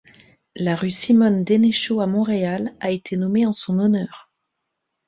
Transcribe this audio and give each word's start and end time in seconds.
La 0.55 0.75
rue 0.75 0.89
Simone-Dénéchaud 0.89 2.01
à 2.01 2.07
Montréal 2.07 2.73
a 2.79 2.89
été 2.89 3.17
nommée 3.17 3.45
en 3.45 3.53
son 3.53 3.77
honneur. 3.77 4.31